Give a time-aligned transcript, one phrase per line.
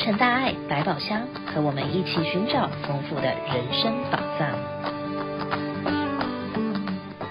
[0.00, 4.48] 成大爱百宝箱，和我们一起寻找丰富的人生宝藏。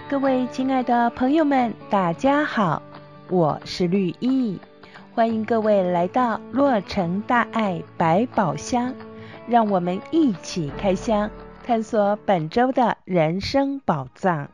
[0.07, 2.79] 各位亲爱的朋友们，大家好，
[3.27, 4.59] 我是绿意，
[5.15, 8.93] 欢迎各位来到洛城大爱百宝箱，
[9.47, 11.31] 让我们一起开箱，
[11.65, 14.47] 探索本周的人生宝藏。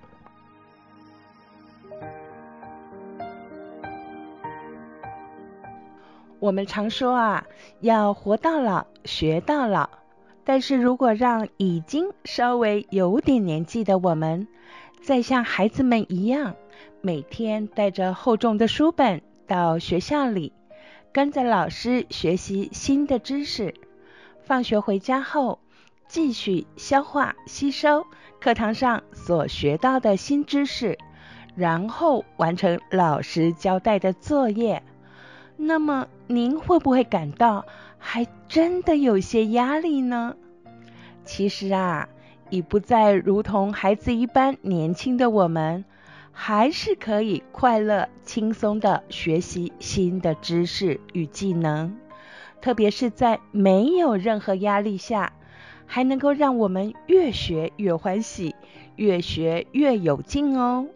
[6.40, 7.46] 我们常说啊，
[7.80, 9.90] 要活到老，学到老。
[10.44, 14.48] 但是如果让已经稍微有点年纪的我们，
[15.02, 16.56] 再像孩子们一样，
[17.02, 20.54] 每天带着厚重的书本到学校里，
[21.12, 23.74] 跟着老师学习新的知识，
[24.44, 25.60] 放学回家后
[26.08, 28.06] 继续消化吸收
[28.40, 30.98] 课堂上所学到的新知识，
[31.56, 34.84] 然后完成老师交代的作业。
[35.58, 37.66] 那么您会不会感到
[37.98, 40.36] 还真的有些压力呢？
[41.24, 42.08] 其实啊，
[42.50, 45.86] 已不再如同孩子一般年轻的我们，
[46.32, 51.96] 还是可以快乐轻松地学习新的知识与技能，
[52.62, 55.34] 特别是在没有任何压力下，
[55.86, 58.54] 还能够让我们越学越欢喜，
[58.98, 60.88] 越学越有劲哦。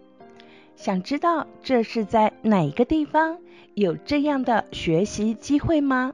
[0.80, 3.38] 想知道这是在哪个地方
[3.74, 6.14] 有这样的学习机会吗？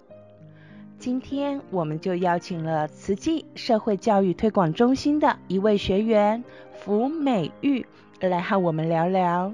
[0.98, 7.86] 今天我们就邀请了慈济社会教育推广中心的一位学员福美玉
[8.20, 9.54] 来和我们聊聊，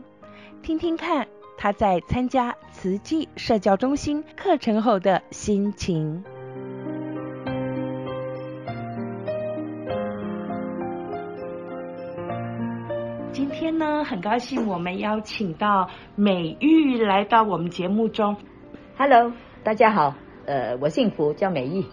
[0.63, 6.23] 听听看她在参加慈济社教中心课程后的心情。
[13.31, 18.35] 今天呢，很高兴我们邀请到美玉来到我们节目中。
[18.97, 19.31] Hello，
[19.63, 20.15] 大家好，
[20.45, 21.85] 呃，我姓福，叫美玉。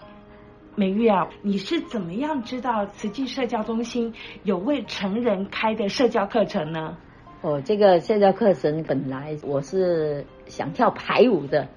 [0.75, 6.97] 美玉啊，你是怎么样知道慈济社交中心有为成人开的社交课程呢？
[7.43, 11.69] 哦，这个社交课程本来我是想跳排舞的，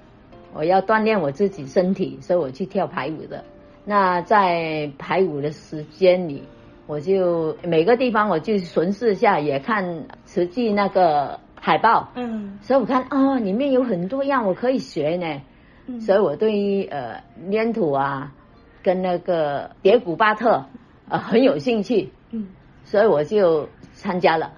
[0.54, 3.46] 我要锻炼我自己身体，所以我去跳排舞的。
[3.86, 6.46] 那在排舞的时间里。
[6.92, 15.42] 我就每个地方我就巡视一下，也看实际那个海报，嗯，所以我看哦，里面有很多样我可以学呢，
[15.88, 18.34] 嗯，所以我对于呃粘土啊，
[18.84, 20.66] 跟那个叠古巴特
[21.08, 22.50] 呃很有兴趣，嗯，
[22.84, 24.52] 所以我就参加了，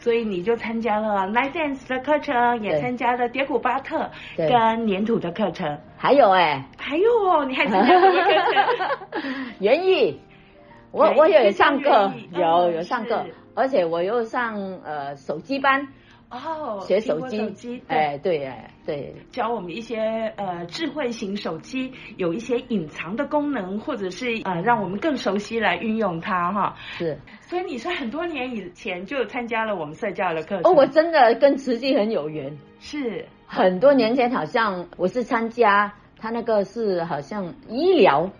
[0.00, 9.32] 所以你就参加了 Line Dance 的课程，也参加了叠古巴特跟粘土的课程，还有哎，还有哦，你还参加什么课程？
[9.60, 10.20] 园艺。
[10.90, 15.88] 我我有上课，有有上课，而且我又上呃手机班，
[16.30, 19.98] 哦，学手机，哎对哎对，教我们一些
[20.36, 26.74] 呃智慧型手机有一些隐藏的功能，或者是呃让我们更熟悉来运用它哈。
[26.96, 30.62] 是，所以你是很多年以前就参加了我们社教的课程。
[30.64, 32.56] 哦，我真的跟慈济很有缘。
[32.80, 38.30] 是，很多年前好像我是参加他那个是好像医疗。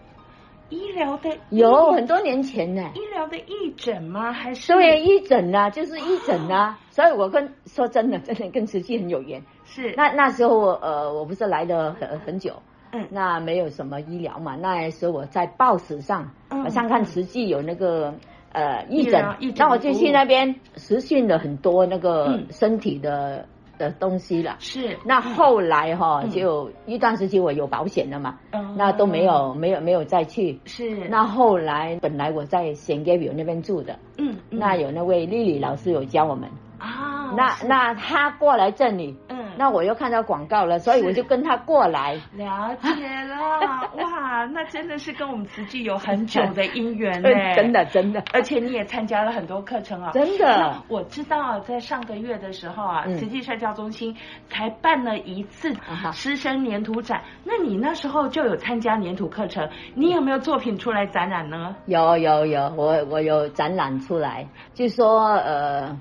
[0.71, 4.33] 医疗的有很多年前呢，医疗的义诊吗？
[4.33, 6.79] 还是对义诊啊，就是义诊啊。
[6.91, 9.43] 所以我跟说真的，真的跟慈济很有缘。
[9.65, 12.63] 是那那时候呃，我不是来了很很久，
[12.93, 14.57] 嗯，那没有什么医疗嘛。
[14.57, 18.15] 那时候我在报纸上，好像看慈济有那个
[18.53, 19.25] 呃义诊，
[19.57, 23.47] 那我就去那边实训了很多那个身体的。
[23.79, 24.99] 的东西了，是。
[25.05, 28.39] 那后来哈，就一段时期我有保险了嘛，
[28.77, 30.61] 那都没有没有没有再去。
[30.65, 31.09] 是。
[31.09, 39.17] 那后来本来我在贤给有那边住的，嗯，那有那位丽丽老师有教我们啊，那那他过来这里。
[39.59, 42.15] 那我又看到广告了，所以我就跟他过来。
[42.35, 42.89] 了解
[43.25, 43.61] 了，
[44.01, 47.29] 哇，那真的是跟我们慈济有很久的姻缘呢。
[47.57, 50.13] 真的真的，而且你也参加了很多课程啊。
[50.13, 50.81] 真的。
[50.89, 54.17] 我知道在上个月的时候啊，慈济社教中心
[54.49, 55.75] 才办了一次
[56.13, 57.23] 师生粘土展。
[57.45, 61.75] 那你那时候就有参加粘土课程，你有没有作品出来展览呢？
[61.87, 65.99] 有有有，我我有展览出来，就说呃，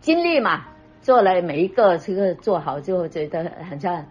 [0.00, 0.64] 经历嘛。
[1.06, 4.06] 做了每一个这个做好，之后觉得很像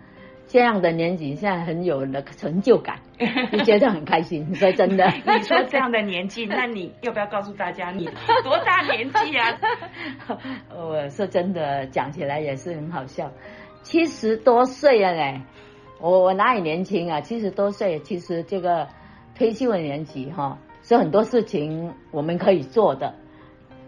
[0.48, 3.00] 这样的年纪，现在很有那个成就感，
[3.52, 4.56] 就觉得很开心。
[4.56, 8.06] 说真的，你说这样的年纪，那你要不要告诉大家你
[8.46, 9.60] 多大年纪啊？
[10.74, 13.30] 我说真的，讲起来也是很好笑，
[13.84, 15.42] 七十多岁了嘞。
[16.00, 17.20] 我我哪里年轻啊？
[17.20, 18.88] 七十多岁，其实这个
[19.38, 23.16] 退休的年纪哈，是很多事情我们可以做的。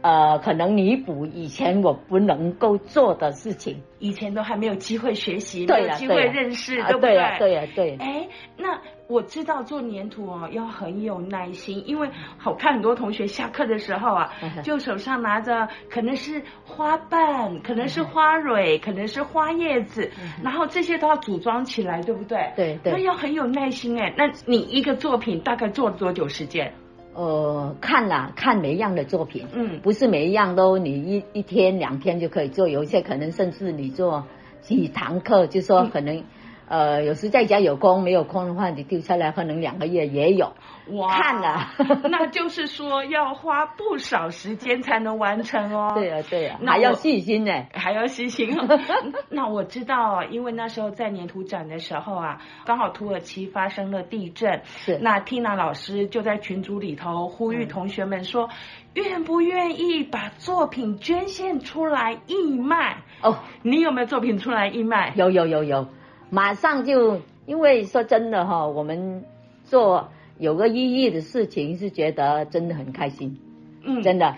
[0.08, 7.10] 呃，可能弥补以前我不能够做的事情，以前都还没有机会学习，没有机会认识，啊、对不对？
[7.12, 7.98] 对呀，对呀，对。
[8.00, 8.26] 哎，
[8.56, 14.32] 那我知道做粘土哦要很有耐心，因为好看很多同学下课的时候啊，
[14.64, 20.10] 就手上拿着可能是花瓣，可能是花蕊， 可能是花叶子，
[20.42, 22.50] 然后这些都要组装起来，对不对？
[22.56, 22.94] 对对。
[22.94, 26.74] 那要很有耐心哎，那你一个作品大概做了多久时间？
[27.18, 34.24] 呃，看了，看每一样的作品，嗯，不是每一样都你一一天两天就可以做，有一些可能甚至你做
[34.62, 36.24] 几堂课，就说可能。
[36.70, 40.54] 嗯呃，有时在家有空，没有空的话，你丢下来可能两个月也有。
[40.92, 41.70] 哇，看了，
[42.10, 45.94] 那就是说要花不少时间才能完成哦。
[45.96, 48.80] 对啊，对啊，还要细心呢，还要细心哦。
[49.30, 54.98] 那我知道，因为那时候在黏土展的时候啊，刚好土耳其发生了地震，是。
[55.02, 58.50] 那 Tina 老师就在群组里头呼吁同学们说，
[58.94, 62.98] 嗯、愿不愿意把作品捐献出来义卖？
[63.22, 65.14] 哦，你有没有作品出来义卖？
[65.16, 65.88] 有有有有。
[66.30, 69.24] 马上就，因为说真的哈，我们
[69.64, 73.40] 做有个意义的事情，是觉得真的很开心，
[73.84, 74.36] 嗯，真的。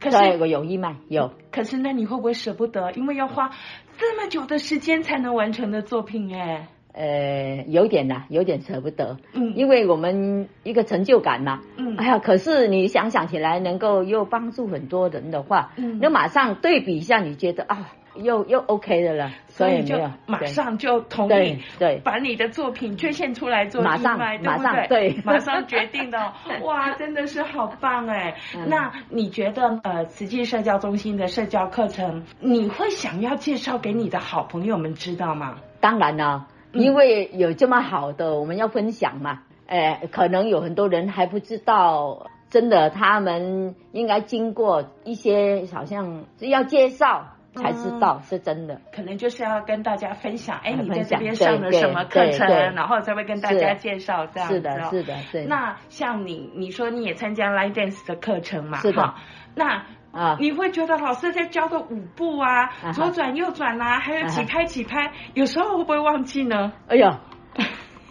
[0.00, 2.92] 可是我有义卖有，可是那你会不会舍不得？
[2.92, 3.50] 因为要花
[3.96, 6.68] 这么久的时间才能完成的作品哎。
[6.92, 17.92] 呃，有点呐，有点舍不得，嗯，因为我们一个成就感嘛，嗯，哎呀，可是你想想起来，能够又帮助很多人的话，嗯，那马上对比一下，你觉得啊。
[18.22, 24.46] 又又 OK 的了，所以就马上就同意，对，把你的作品捐献出来做义卖，对不对？
[24.46, 26.18] 马上对， 马上决定的，
[26.62, 28.36] 哇，真的是好棒哎！
[28.56, 35.56] 嗯、那你觉得呃，慈济社交中心的社交课程，你会想要介绍给你的好朋友们知道吗？
[35.80, 39.42] 当然了，因为有这么好的，我们要分享嘛。
[39.66, 47.34] 哎、呃，可能有很多人还不知道，真的，他们应该经过一些，好像是要介绍。
[47.60, 54.54] 才知道是真的，可能就是要跟大家分享，哎，你在这边上了什么课程，然后再会跟大家介绍这样子。
[54.54, 55.44] 是的，是。
[55.44, 58.78] 那像你，你说你也参加 Line Dance 的课程嘛？
[58.78, 59.14] 是的。
[59.54, 66.72] 那啊，你会觉得老师在教的舞步啊，左转右转啊，还有起拍起拍，有时候会不会忘记呢？
[66.88, 67.10] 哎呦，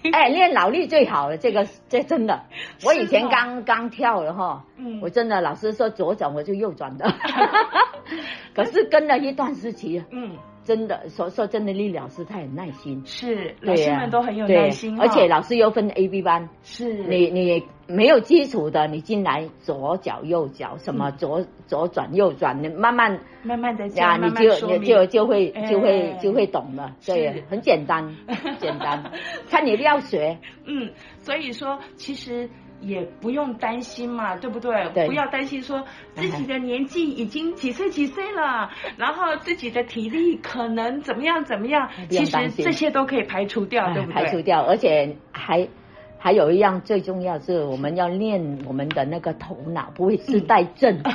[0.13, 2.43] 哎，练脑力最好了，这个这真的。
[2.85, 7.11] 我以前刚刚跳了哈，嗯，我真的老师说左转我就右转的。
[8.55, 16.93] 可是跟了一段时期，嗯，真的说说真的，丽老师他很耐心，是老师们都很有耐心，而且老师又分 A B 班，是。
[17.05, 28.13] 你你没有基础的，你进来左脚右脚什么左左转右转，你慢慢慢慢的呀，你就你就就会就会就会懂了，对，很简单，
[28.59, 29.09] 简单，
[29.49, 30.91] 看你要学，嗯，
[31.21, 32.49] 所以说其实。
[32.81, 34.89] 也不用担心嘛，对不对？
[34.93, 35.83] 对，不要担心说
[36.15, 44.13] 自己的年纪已经几岁几岁了，然后自己的体力可能怎么样怎么样，其实这些都可以排除掉，对不对？
[44.13, 45.67] 排除掉，而且还。
[46.19, 51.01] 还有一样最重要是，我们要练我们的那个头脑，不会痴呆症。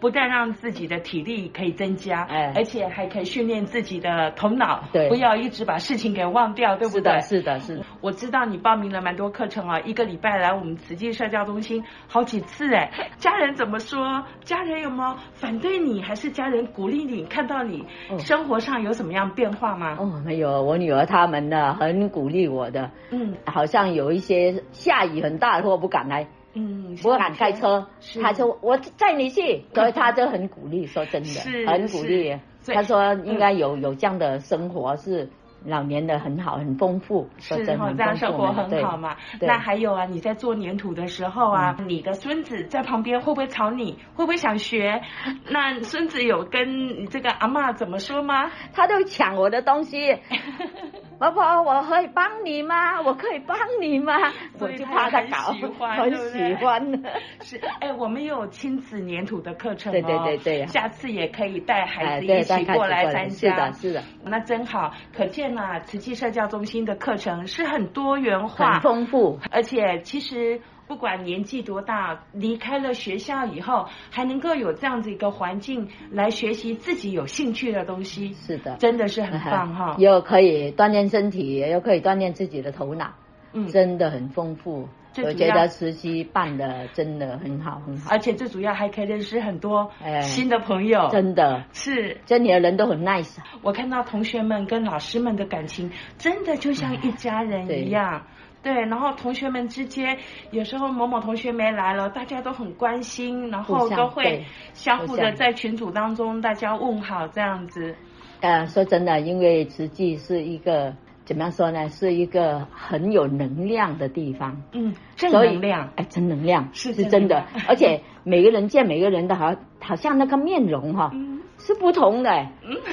[0.00, 7.20] 不但让自己的体力可以增加，哎，而且还可以训练自己的头脑，对，不要一直把事情给忘掉，对不对？
[7.20, 7.84] 是的，是的，是的。
[8.00, 12.90] 我知道你报名了蛮多课程啊，一个礼拜来我们慈济社教中心好几次哎。
[13.18, 14.24] 家人怎么说？
[14.42, 17.24] 家人有没有反对你，还是家人鼓励你？
[17.24, 17.84] 看到你
[18.18, 19.96] 生活上有什么样变化吗？
[19.98, 22.59] 哦，没有，我女儿他们呢很鼓励我。
[22.60, 27.86] 我的，嗯，好像有一些下雨很大的时候不敢来，嗯，不敢开车，
[28.22, 32.38] 他说我载你去，所以他就很鼓励，说真的，是很鼓励。
[32.66, 35.30] 他说应该有有这样的生活是
[35.64, 39.16] 老年的很好，很丰富，是这样生活很好嘛。
[39.40, 43.98] 那还有啊，你在做粘土的时候啊，你的孙子在旁边会不会吵你？
[44.14, 45.02] 会不会想学？
[45.48, 48.50] 那孙子有跟你这个阿妈怎么说吗？
[48.74, 50.18] 他都抢我的东西。
[51.20, 53.02] 婆婆，我可以帮你吗？
[53.02, 54.14] 我可以帮你吗？
[54.58, 56.80] 我就怕他搞，很喜欢。
[57.44, 60.00] 是，哎，我们有亲子粘土的课程哦。
[60.00, 60.66] 对对对对。
[60.66, 63.50] 下次也可以带孩子一起过来参加。
[63.50, 64.02] 是的，是的。
[64.24, 70.62] 那真好，可见啊，慈济社教中心的课程是很多元化、很丰富，而且其实。
[70.90, 79.94] 不管年纪多大，离开了学校以后，还能够有这样子一个环境来学习自己有兴趣的东西，是的，真的是很棒哈！
[79.98, 83.12] 又可以锻炼身体，又可以锻炼自己的头脑，
[83.52, 84.88] 嗯，真的很丰富。
[85.22, 88.10] 我觉得实习办的真的很好，很好。
[88.10, 89.92] 而且最主要还可以认识很多
[90.22, 93.36] 新的朋友，真的是这里的人都很 nice。
[93.62, 98.26] 我看到同学们跟老师们的感情，真的就像一家人一样。
[98.62, 100.18] 对，然后同学们之间
[100.50, 107.94] 有时候某某同学没来了，大家都很关心，然后都会相互的在群组当中大家问好这样子。
[108.40, 111.88] 呃，说真的，因为慈济是一个怎么样说呢？
[111.88, 114.62] 是一个很有能量的地方。
[114.72, 121.10] 嗯，正能量，哎，正能量是是真的，而且每个人见每个人的好，好像那个面容哈。
[121.14, 122.48] 嗯是不同的，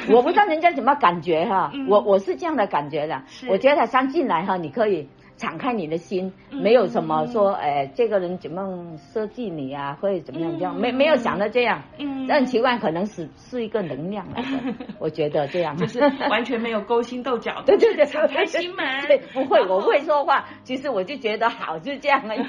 [0.09, 22.43] 我不知道人家怎么感觉哈， 我我是这样的感觉的，我觉得他刚进来哈，你可以敞开你的心，没有什么说哎，这个人怎么设计你啊，或者怎么样这样，没没有想到这样，嗯，很奇怪，可能是是一个能量来的， 我觉得这样，就是完全没有勾心斗角， 对对对，敞开心门， 对，不会，我会说话，其实我就觉得好，就这样而已。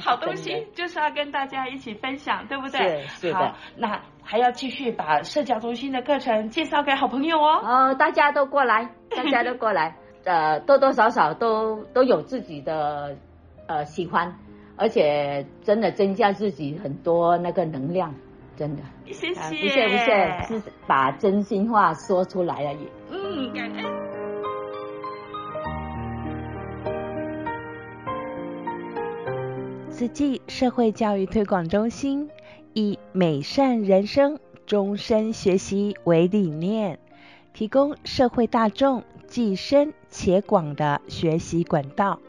[0.00, 3.02] 好东西就是要跟大家一起分享，对不对？
[3.08, 4.00] 是是的，那。
[4.30, 7.62] 还要继续把社交中心的课程介绍给好朋友哦。
[7.64, 13.16] 呃，大家都过来，大家都过来，呃，多多少少都都有自己的
[13.66, 14.36] 呃喜欢，
[14.76, 18.14] 而且真的增加自己很多那个能量，
[18.56, 18.82] 真的。
[19.06, 19.40] 谢谢。
[19.40, 22.88] 呃、不谢不谢，是把真心话说出来而已。
[23.10, 23.84] 嗯，感恩。
[29.90, 32.30] 慈济社会教育推广中心。
[32.74, 37.00] 以美善人生、终身学习为理念，
[37.58, 42.20] 提供社会大众既深且广的学习管道。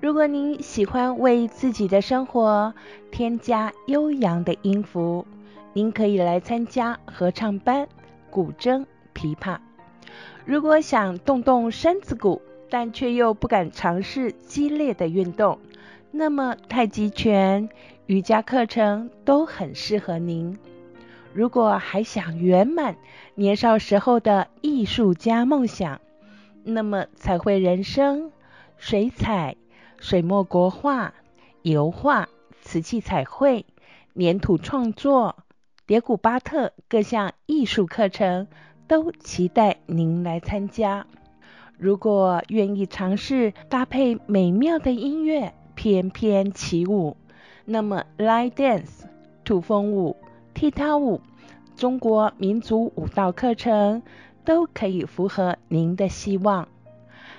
[0.00, 2.72] 如果您喜欢为自己的生活
[3.10, 5.26] 添加悠扬的音符，
[5.74, 7.86] 您可以来参加合唱班、
[8.30, 9.58] 古筝、琵琶。
[10.46, 15.58] 如果想动动身子骨，但却又不敢尝试激烈的运动，
[16.10, 17.68] 那么太极拳。
[18.06, 20.56] 瑜伽课程都很适合您。
[21.36, 22.96] 如果还想圆满
[23.34, 26.00] 年少时候的艺术家梦想，
[26.64, 28.32] 那么彩绘人生、
[28.78, 29.54] 水彩、
[30.00, 31.12] 水墨国画、
[31.60, 32.30] 油画、
[32.62, 33.66] 瓷器彩绘、
[34.18, 35.36] 粘土创作、
[35.86, 38.46] 蝶谷巴特各项艺术课程
[38.88, 41.06] 都期待您来参加。
[41.76, 47.18] 如果愿意尝试搭配美妙的音乐，翩翩起舞。
[47.66, 49.04] 那么，Line Dance、
[49.44, 50.16] 土风舞、
[50.56, 51.20] 踢踏舞、
[51.76, 54.02] 中国民族舞蹈课程
[54.42, 56.66] 都可以符合您的希望。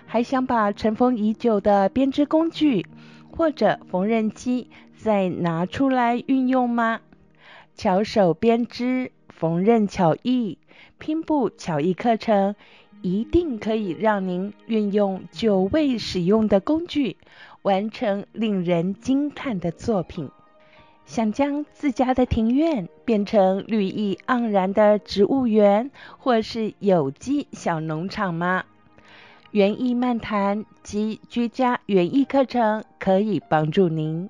[0.05, 2.85] 还想把尘封已久的编织工具
[3.35, 6.99] 或者缝纫机再拿出来运用吗？
[7.73, 10.59] 巧手编织、缝纫巧艺、
[10.99, 12.53] 拼布巧艺课程
[13.01, 17.17] 一定可以让您运用久未使用的工具。
[17.63, 20.29] 完成令人惊叹的作品。
[21.07, 28.65] 想将自家的庭院变成绿意盎然的植物园，或是有机小农场吗？
[29.51, 34.29] 园艺漫谈及居家园艺课程可以帮助您。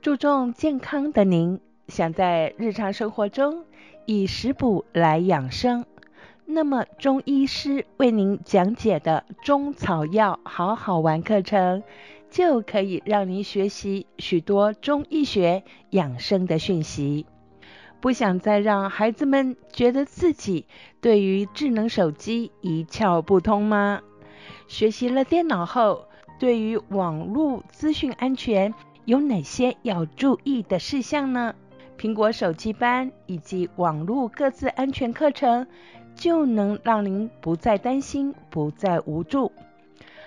[0.00, 3.64] 注重健康的您，想在日常生活中
[4.06, 5.84] 以食补来养生，
[6.46, 11.82] 那么中医师为您讲解的中草药好好玩课程。
[12.34, 17.26] 就可以让您学习许多中医学养生的讯息。
[18.00, 20.66] 不想再让孩子们觉得自己
[21.00, 24.00] 对于智能手机一窍不通吗？
[24.66, 26.08] 学习了电脑后，
[26.40, 28.74] 对于网络资讯安全
[29.04, 31.54] 有哪些要注意的事项呢？
[31.96, 35.68] 苹果手机班以及网络各自安全课程，
[36.16, 39.52] 就能让您不再担心，不再无助。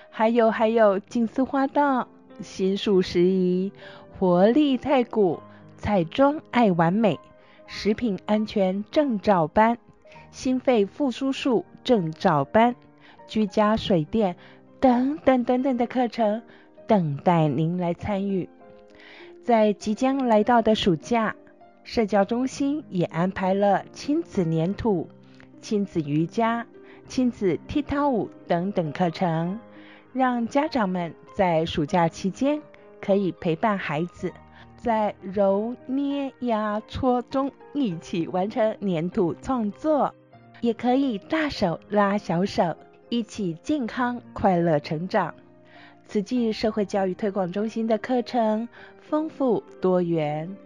[0.09, 2.07] 还有还有，金丝花道、
[2.41, 3.71] 心术时宜、
[4.17, 5.39] 活力太古、
[5.77, 7.19] 彩妆爱完美、
[7.67, 9.77] 食品安全证照班、
[10.31, 12.75] 心肺复苏术证照班、
[13.27, 14.35] 居家水电
[14.79, 16.41] 等等等等的课程，
[16.87, 18.49] 等待您来参与。
[19.43, 21.35] 在即将来到的暑假，
[21.83, 25.09] 社教中心也安排了亲子黏土、
[25.61, 26.65] 亲子瑜伽、
[27.07, 29.59] 亲子踢踏舞等等课程。
[30.17, 32.59] 让家长们在暑假期间
[32.99, 34.33] 可以陪伴孩子，
[34.75, 40.11] 在揉捏压搓中一起完成粘土创作，
[40.59, 42.75] 也可以大手拉小手，
[43.09, 45.31] 一起健康快乐成长。
[46.07, 48.67] 慈济社会教育推广中心的课程
[48.99, 50.57] 丰富多元，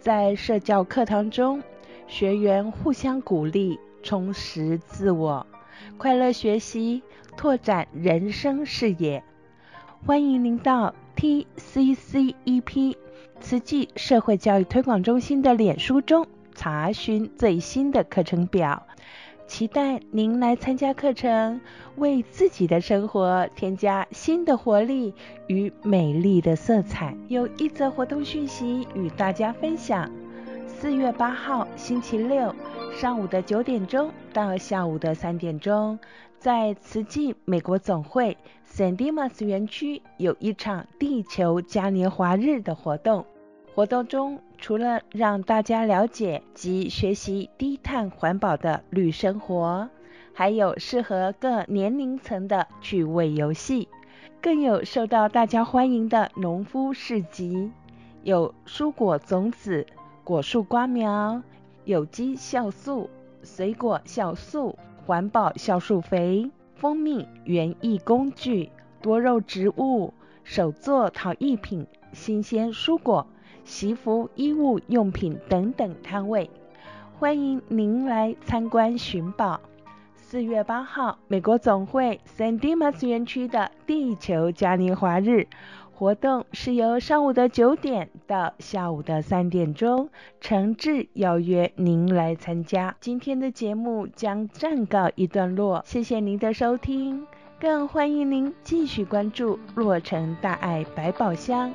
[0.00, 1.62] 在社教课堂中，
[2.08, 5.46] 学员互相鼓励，充实自我，
[5.98, 7.02] 快乐学习。
[7.36, 9.22] 拓展人生视野，
[10.06, 12.96] 欢迎您到 TCCEP
[13.40, 18.86] 慈济社会教育推广中心的脸书中查询最新的课程表，
[19.46, 21.60] 期待您来参加课程，
[21.96, 25.12] 为自己的生活添加新的活力
[25.46, 27.14] 与美丽的色彩。
[27.28, 30.10] 有一则活动讯息与大家分享：
[30.78, 32.54] 四月八号星期六
[32.92, 35.98] 上午的九点钟到下午的三点钟，
[36.38, 38.36] 在慈济美国总会
[38.70, 43.24] San Dimas 园区有一场地球嘉年华日的活动。
[43.74, 49.88] 活动中，除了让大家了解及学习低碳环保的绿生活，
[50.34, 53.88] 还有适合各年龄层的趣味游戏，
[54.42, 57.72] 更有受到大家欢迎的农夫市集，
[58.22, 59.86] 有蔬果种子、
[60.26, 61.40] 果树瓜苗、
[61.84, 63.08] 有机酵素、
[63.44, 73.24] 水果酵素、环保酵素肥、蜂蜜园艺工具、多肉植物、手作陶艺品、新鲜蔬果。
[73.62, 76.50] 洗服、衣物、用品等等摊位，
[77.18, 79.60] 欢迎您来参观寻宝。
[80.16, 85.46] 四月八号，美国总会 San Dimas 园区的地球嘉年华日
[85.98, 90.10] 活动是由上午的九点到下午的三点钟，
[90.42, 92.94] 诚挚邀约您来参加。
[93.00, 97.26] 今天的节目将暂告一段落，谢谢您的收听，
[97.58, 101.72] 更欢迎您继续关注洛城大爱百宝箱。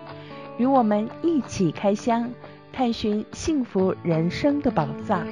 [0.60, 2.30] 与我们一起开箱，
[2.72, 5.26] 探寻幸福人生的宝藏。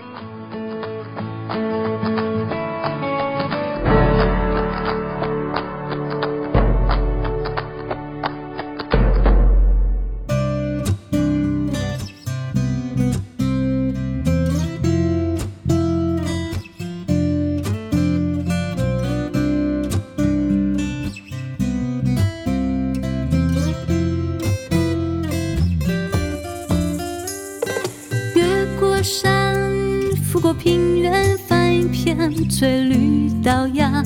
[32.60, 34.04] 翠绿岛洋，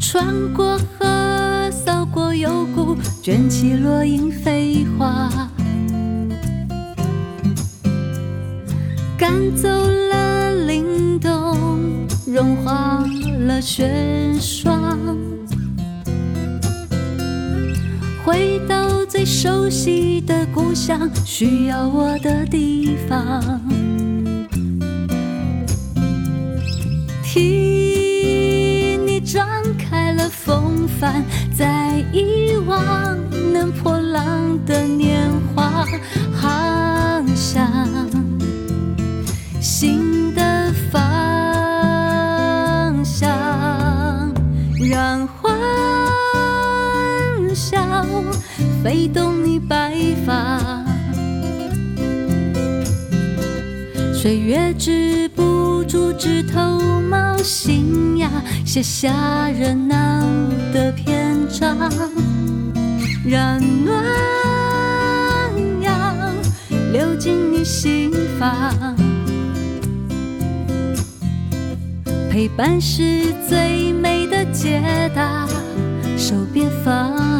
[0.00, 5.28] 穿过河，扫过幽谷，卷起落英飞花，
[9.18, 13.04] 赶走了凛冬，融化
[13.40, 13.92] 了雪
[14.38, 14.96] 霜，
[18.24, 23.63] 回到最熟悉的故乡，需要我的地方。
[27.34, 29.44] 替你张
[29.76, 33.18] 开了风帆，在遗忘
[33.52, 35.84] 能破浪的年华，
[36.32, 37.68] 航向
[39.60, 41.02] 新的方
[43.04, 43.28] 向，
[44.88, 45.52] 让欢
[47.52, 48.06] 笑
[48.80, 49.92] 飞动你白
[50.24, 50.60] 发，
[54.12, 55.28] 岁月止
[55.94, 56.60] 不住枝头。
[57.08, 58.28] 冒新芽，
[58.66, 59.94] 写下热闹
[60.72, 61.78] 的篇章，
[63.24, 64.02] 让暖
[65.80, 66.34] 阳
[66.92, 68.96] 流进你心房。
[72.28, 74.82] 陪伴是最美的解
[75.14, 75.46] 答，
[76.16, 77.33] 手别放。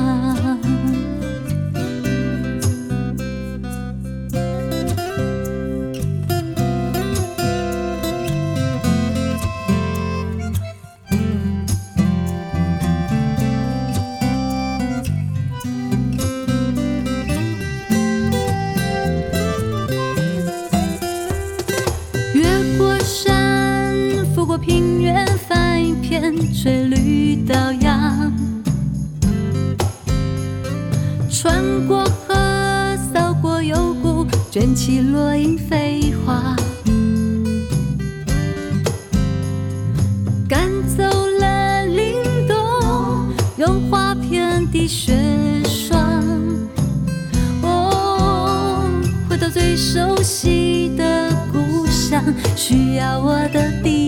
[24.64, 28.32] 平原翻一片翠绿岛洋，
[31.30, 32.34] 穿过河，
[33.12, 36.56] 扫过幽谷，卷起落英飞花，
[40.48, 42.14] 赶走了凛
[42.48, 42.56] 冬，
[43.58, 45.12] 融化遍地雪
[45.66, 46.24] 霜。
[47.60, 48.82] 哦，
[49.28, 52.24] 回到最熟悉的故乡，
[52.56, 54.03] 需要我的地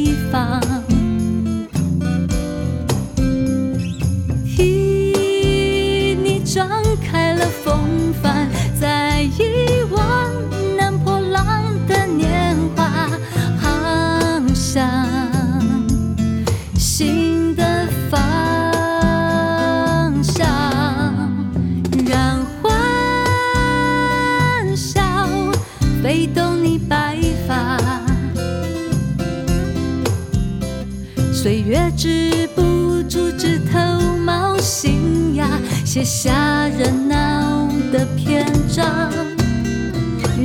[35.96, 39.10] 写下热闹的篇章，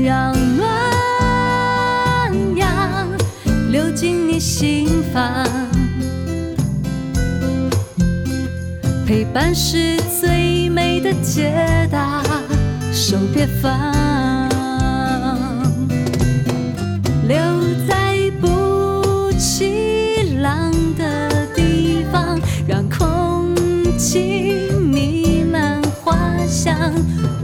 [0.02, 3.06] 让暖阳
[3.70, 5.46] 流进你心房。
[9.06, 11.52] 陪伴是最美的解
[11.92, 12.24] 答，
[12.94, 14.41] 手别放。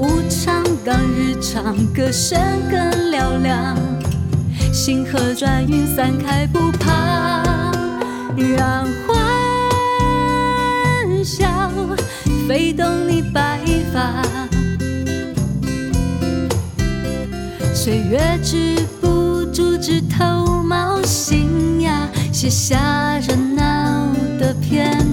[0.08, 2.40] 无常当日常歌声
[2.72, 2.80] 更
[3.12, 3.78] 嘹亮，
[4.72, 7.44] 星河转运散开不怕，
[8.38, 9.16] 让欢
[11.24, 11.70] 笑
[12.48, 13.60] 飞动你白
[13.94, 14.24] 发，
[17.74, 25.07] 岁月止不住枝头冒新芽，写下热闹的篇。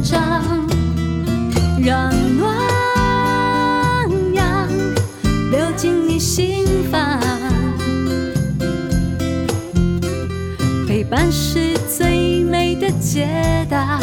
[13.01, 13.99] 解答，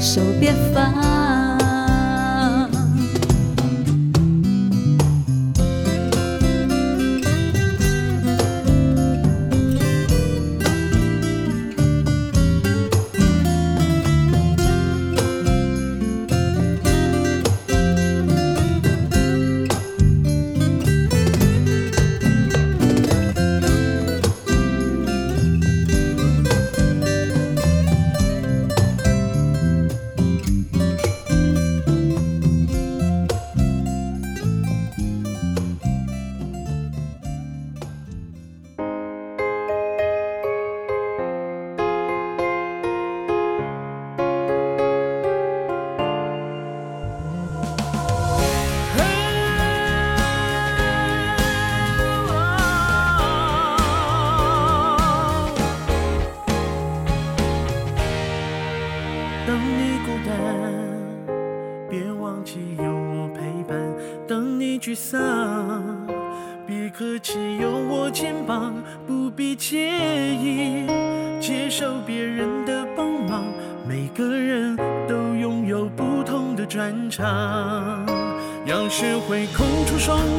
[0.00, 1.25] 手别放。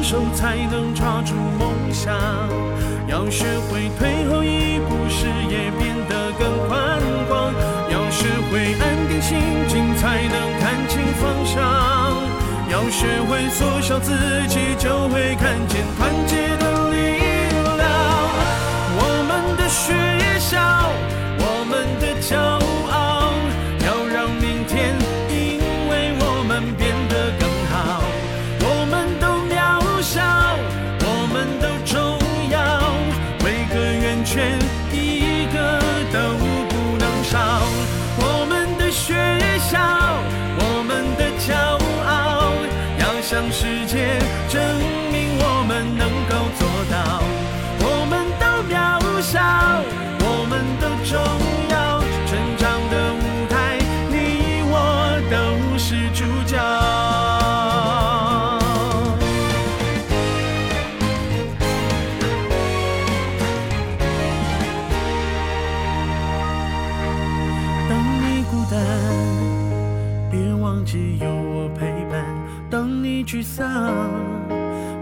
[0.08, 2.16] 手才能抓住梦想
[3.06, 7.52] 要学会退后一步视野变得更宽广
[7.90, 11.62] 要学会安定心境才能看清方向
[12.70, 14.14] 要学会缩小自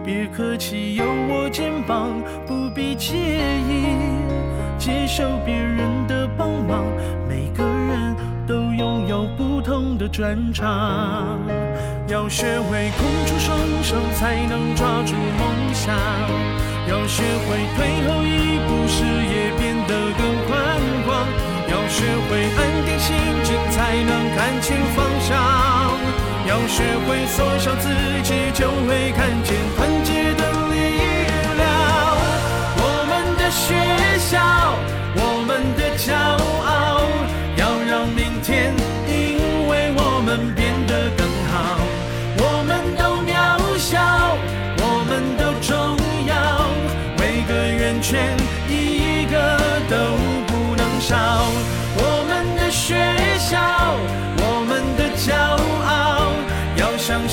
[0.05, 3.15] 别客气，有我肩膀，不必介
[3.69, 3.97] 意
[4.79, 6.85] 接受别人的帮忙。
[7.29, 8.15] 每个人
[8.47, 11.39] 都拥有不同的专长，
[12.07, 15.95] 要学会空出双手，才能抓住梦想。
[16.89, 20.55] 要学会退后一步，视野变得更宽
[21.05, 21.27] 广。
[21.69, 25.35] 要学会安定心境，才能看清方向。
[26.47, 27.89] 要学会缩小自
[28.23, 30.75] 己，就会看见团结的力
[31.57, 31.63] 量。
[32.79, 33.75] 我们的学
[34.19, 34.39] 校，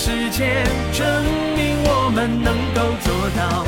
[0.06, 1.08] 时间证
[1.56, 3.64] 明我们能够做到，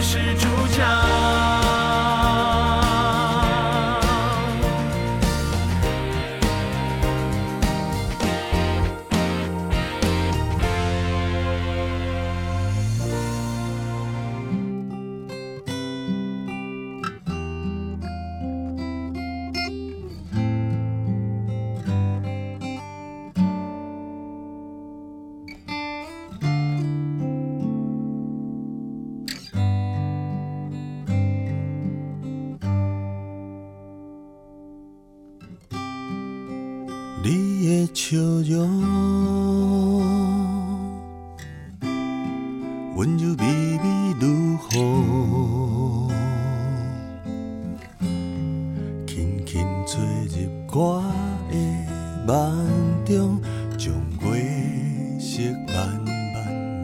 [0.00, 0.29] ocean.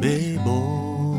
[0.01, 1.17] 美梦 bồ,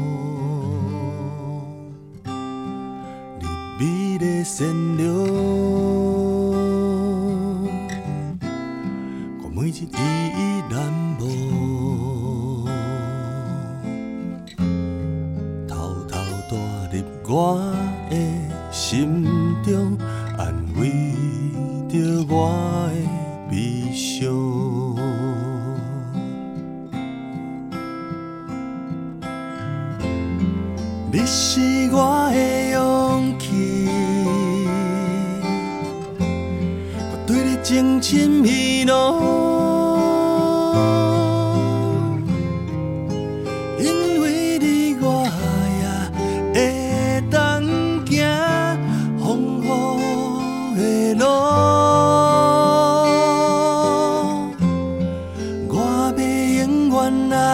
[3.79, 5.07] 丽善良，
[9.41, 9.49] 我
[9.91, 10.16] tin.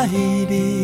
[0.04, 0.83] 爱你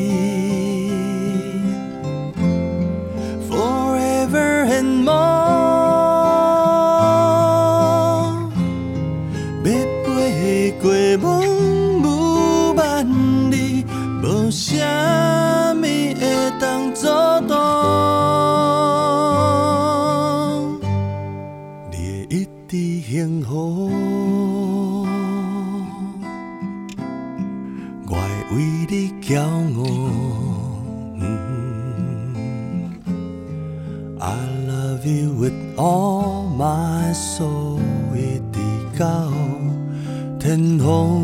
[40.50, 41.19] 天空。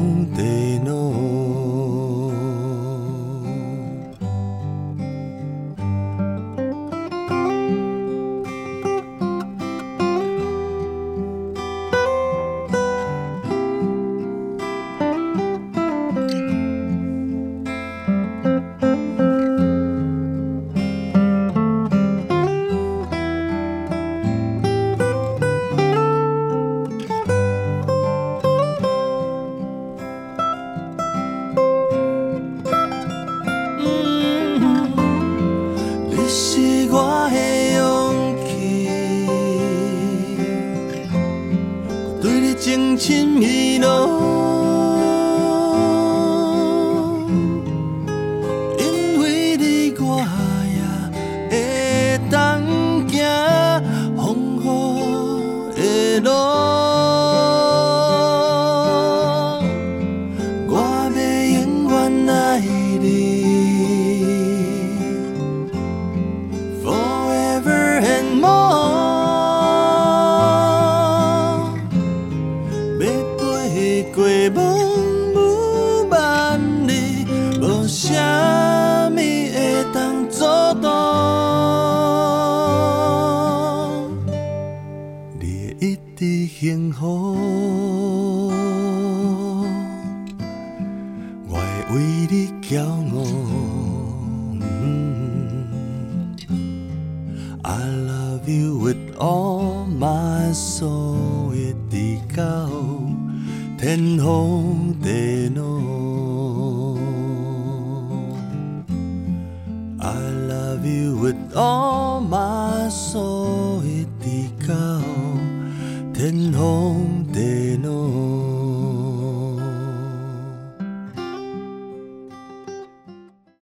[68.36, 68.85] 梦。